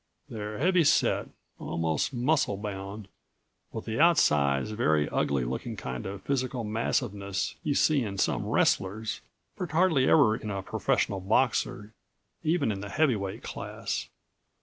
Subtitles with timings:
[0.29, 1.29] They're heavyset,
[1.59, 3.07] almost muscle bound,
[3.71, 9.21] with the outsize, very ugly looking kind of physical massiveness you see in some wrestlers,
[9.59, 11.93] but hardly ever in a professional boxer
[12.41, 14.09] even in the heavyweight class.